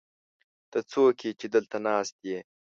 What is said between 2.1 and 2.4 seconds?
يې؟